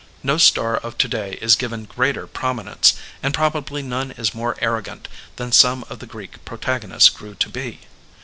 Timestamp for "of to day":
0.77-1.37